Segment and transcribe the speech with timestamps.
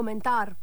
[0.00, 0.54] komentar.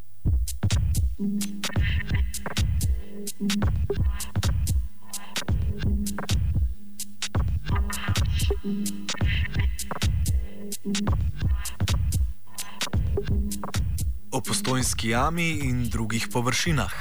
[14.32, 16.94] O postojnski jami in drugih površinah.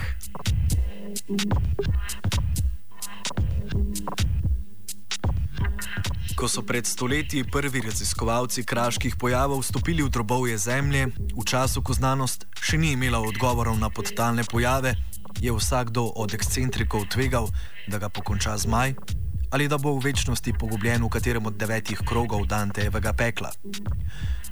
[6.46, 11.90] Ko so pred stoletji prvi raziskovalci kraških pojavov vstopili v drobovje Zemlje, v času, ko
[11.90, 14.94] znanost še ni imela odgovorov na podtalne pojave,
[15.42, 17.50] je vsakdo od ekscentrikov tvegal,
[17.90, 18.94] da ga pokonča zmaj
[19.50, 23.50] ali da bo v večnosti pogubljen v katerem od devetih krogov Dantejevega pekla.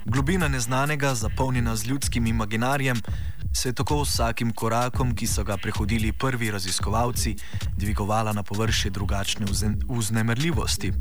[0.05, 3.01] Globina neznanega, zapolnjena z ljudskim imaginarjem,
[3.53, 7.35] se je tako vsakim korakom, ki so ga prehodili prvi raziskovalci,
[7.77, 9.45] dvigovala na površje drugačne
[9.89, 10.91] vznemirljivosti.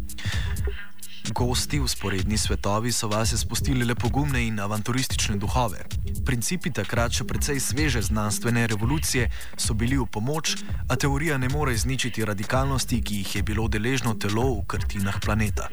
[1.32, 5.84] Gosti v sporedni svetovi so vase spustili le pogumne in avanturistične duhove.
[6.24, 10.56] Principi takrat še precej sveže znanstvene revolucije so bili v pomoč,
[10.88, 15.68] a teorija ne more izničiti radikalnosti, ki jih je bilo deležno telo v krtinah planeta.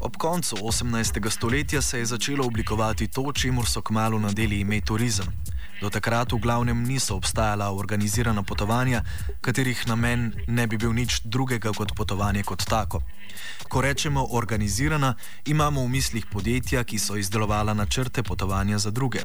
[0.00, 1.30] Ob koncu 18.
[1.30, 5.26] stoletja se je začelo oblikovati to, čemu so kmalo nadeli ime turizem.
[5.80, 9.02] Do takrat v glavnem niso obstajala organizirana potovanja,
[9.40, 13.02] katerih namen ne bi bil nič drugega kot potovanje kot tako.
[13.68, 19.20] Ko rečemo organizirana, imamo v mislih podjetja, ki so izdelovala načrte potovanja za druge.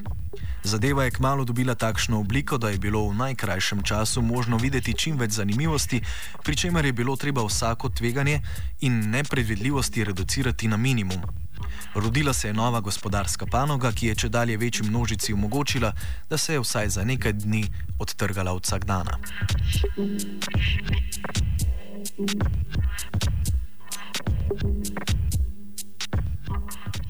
[0.63, 5.17] Zadeva je kmalo dobila takšno obliko, da je bilo v najkrajšem času možno videti čim
[5.17, 6.01] več zanimivosti,
[6.43, 8.41] pri čemer je bilo treba vsako tveganje
[8.81, 11.21] in nepredvidljivosti reducirati na minimum.
[11.95, 15.93] Rodila se je nova gospodarska panoga, ki je če dalje večji množici omogočila,
[16.29, 17.67] da se je vsaj za nekaj dni
[17.99, 19.17] odtrgala od vsak dana.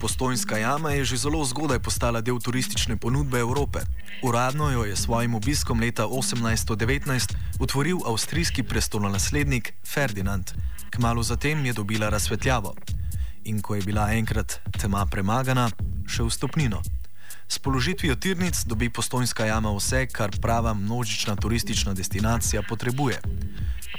[0.01, 3.79] Postojnska jama je že zelo zgodaj postala del turistične ponudbe Evrope.
[4.23, 10.51] Uradno jo je svojim obiskom leta 1819 utvoril avstrijski prestolonaslednik Ferdinand.
[10.89, 12.73] Kmalo zatem je dobila razsvetljavo
[13.45, 15.69] in ko je bila enkrat tema premagana,
[16.07, 16.81] še vstopnino.
[17.51, 23.19] S položitvijo tirnic dobi postojnska jama vse, kar prava množična turistična destinacija potrebuje.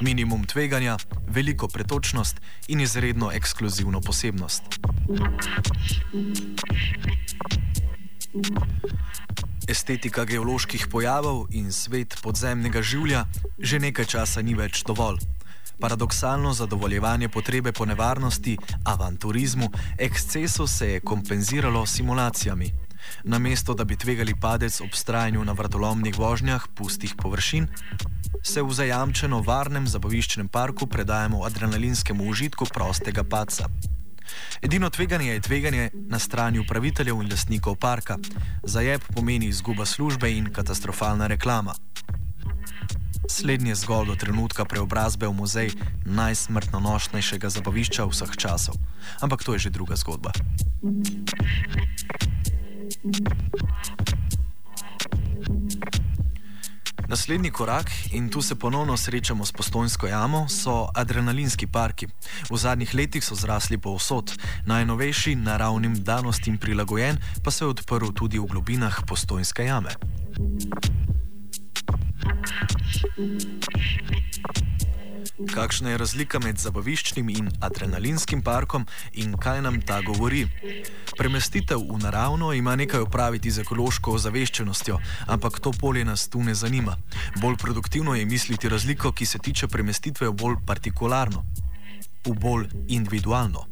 [0.00, 0.96] Minimum tveganja,
[1.28, 4.62] veliko pretočnost in izredno ekskluzivno posebnost.
[9.68, 13.26] Estetika geoloških pojavov in svet podzemnega življa
[13.58, 15.20] že nekaj časa ni več dovolj
[15.80, 22.72] paradoksalno zadovoljevanje potrebe po nevarnosti, avanturizmu, ekscesu se je kompenziralo s simulacijami.
[23.24, 27.66] Namesto da bi tvegali padec ob strajanju na vratolomnih vožnjah pustih površin,
[28.42, 33.68] se v zajamčeno varnem zabaviščnem parku predajemo adrenalinskemu užitku prostega paca.
[34.62, 38.18] Edino tveganje je tveganje na strani upraviteljev in lastnikov parka.
[38.62, 41.74] Zajeb pomeni izguba službe in katastrofalna reklama.
[43.28, 45.68] Slednje zgolj do trenutka preobrazbe v muzej
[46.06, 48.74] najsmrtno nošnejšega zabavišča vseh časov.
[49.20, 50.34] Ampak to je že druga zgodba.
[57.12, 62.06] Naslednji korak, in tu se ponovno srečamo s postojnsko jamo, so adrenalinski parki.
[62.50, 64.32] V zadnjih letih so zrasli povsod,
[64.66, 69.92] najnovejši naravnim danostim prilagojen pa se je odprl tudi v globinah postojnske jame.
[75.54, 80.44] Kakšna je razlika med zabaviščnim in adrenalinskim parkom in kaj nam ta govori?
[81.18, 86.54] Premestitev v naravno ima nekaj opraviti z ekološko ozaveščenostjo, ampak to polje nas tu ne
[86.54, 86.96] zanima.
[87.40, 91.44] Bolj produktivno je misliti razliko, ki se tiče premestitve v bolj partikularno,
[92.26, 93.71] v bolj individualno.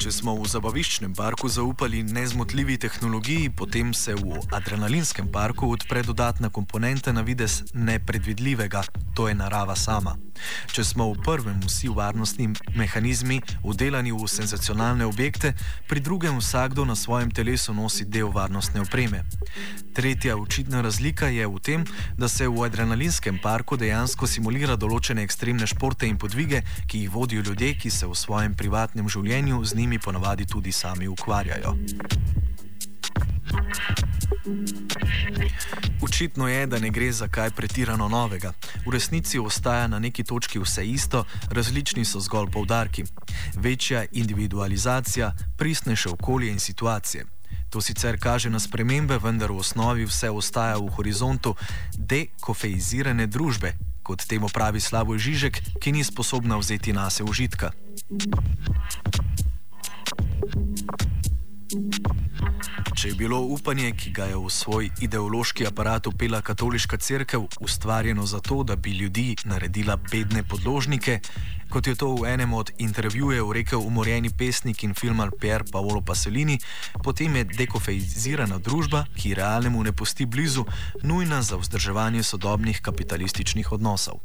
[0.00, 6.48] Če smo v zabaviščnem parku zaupali nezmotljivi tehnologiji, potem se v adrenalinskem parku odpre dodatna
[6.48, 8.80] komponenta na vides nepredvidljivega,
[9.12, 10.16] to je narava sama.
[10.72, 15.54] Če smo v prvem vsi varnostni mehanizmi udelani v senzacionalne objekte,
[15.88, 19.24] pri drugem vsakdo na svojem telesu nosi del varnostne opreme.
[19.94, 21.84] Tretja očitna razlika je v tem,
[22.16, 27.42] da se v adrenalinskem parku dejansko simulira določene ekstremne športe in podvige, ki jih vodijo
[27.42, 31.76] ljudje, ki se v svojem privatnem življenju z njimi ponavadi tudi sami ukvarjajo.
[36.02, 38.52] Očitno je, da ne gre za kaj pretirano novega.
[38.86, 43.04] V resnici ostaja na neki točki vse isto, različni so zgolj poudarki.
[43.54, 47.24] Večja individualizacija, pristnejše okolje in situacije.
[47.70, 51.54] To sicer kaže na spremembe, vendar v osnovi vse ostaja v horizontu
[51.94, 57.70] dekofeizirane družbe, kot temu pravi Slavo Žižek, ki ni sposobna vzeti nase užitka.
[63.00, 68.26] Če je bilo upanje, ki ga je v svoj ideološki aparat upela katoliška crkva, ustvarjeno
[68.28, 71.14] zato, da bi ljudi naredila bedne podložnike,
[71.72, 76.58] kot je to v enem od intervjujev rekel umorjeni pesnik in filmar Pier Paolo Pasolini,
[77.00, 80.66] potem je dekofeizirana družba, ki realnemu ne pusti blizu,
[81.00, 84.20] nujna za vzdrževanje sodobnih kapitalističnih odnosov.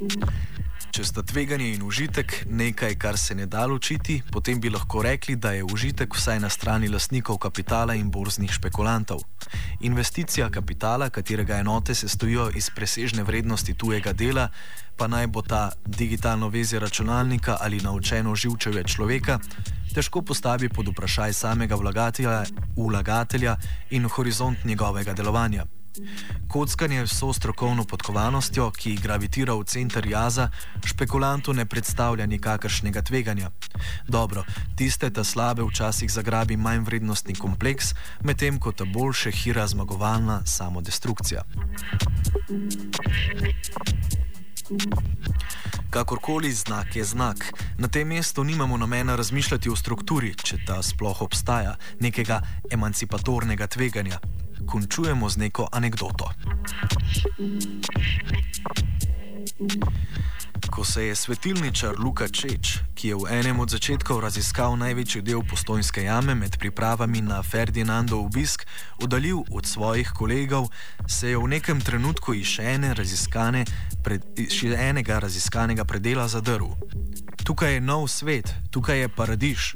[0.00, 0.59] Thank you.
[0.90, 5.36] Če sta tveganje in užitek nekaj, kar se ne da ločiti, potem bi lahko rekli,
[5.38, 9.22] da je užitek vsaj na strani lastnikov kapitala in borznih špekulantov.
[9.86, 14.48] Investicija kapitala, katerega enote se stojijo iz presežne vrednosti tujega dela,
[14.98, 19.38] pa naj bo ta digitalno vezje računalnika ali naučeno živčevje človeka,
[19.94, 22.42] težko postavi pod vprašaj samega vlagatelja,
[22.76, 23.56] vlagatelja
[23.90, 25.70] in horizont njegovega delovanja.
[26.48, 30.48] Kockanje s strokovno podkovanostjo, ki gravitira v center jaza,
[30.84, 33.50] špekulantu ne predstavlja nikakršnega tveganja.
[34.08, 34.44] Dobro,
[34.76, 41.42] tiste ta slabe včasih zagrabi manj vrednostni kompleks, medtem ko ta boljše hira zmagovalna samodestrukcija.
[45.90, 51.22] Kakorkoli znak je znak, na tem mestu nimamo namena razmišljati o strukturi, če ta sploh
[51.22, 54.20] obstaja, nekega emancipatornega tveganja
[54.66, 56.30] končujemo z neko anegdoto.
[60.70, 65.42] Ko se je svetilničar Luka Čeč, ki je v enem od začetkov raziskal največji del
[65.42, 68.66] postojnske jame med pripravami na Ferdinandov obisk,
[69.02, 70.68] oddaljil od svojih kolegov,
[71.08, 72.94] se je v nekem trenutku iz še, ene
[74.04, 76.76] pred, še enega raziskanega predela zadrl.
[77.44, 79.74] Tukaj je nov svet, tukaj je paradiž.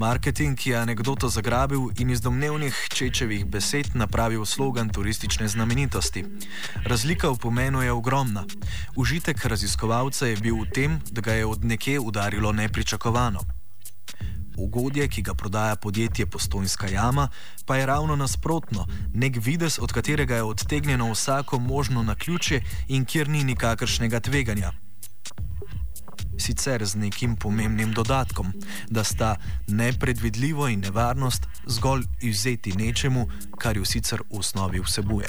[0.00, 6.24] Marketing je anegdoto zagrabil in iz domnevnih čečevih besed napravil slogan turistične znamenitosti.
[6.84, 8.44] Razlika v pomenu je ogromna.
[8.96, 13.44] Užitek raziskovalca je bil v tem, da ga je od nekje udarilo nepričakovano.
[14.56, 17.28] Ugodje, ki ga prodaja podjetje Postojnska jama,
[17.66, 23.04] pa je ravno nasprotno, nek vides, od katerega je odtegnjeno vsako možno na ključe in
[23.04, 24.72] kjer ni nikakršnega tveganja
[26.40, 28.52] sicer z nekim pomembnim dodatkom,
[28.90, 29.36] da sta
[29.68, 33.28] nepredvidljivo in nevarnost zgolj izzeti nečemu,
[33.58, 35.28] kar jo sicer v osnovi vsebuje.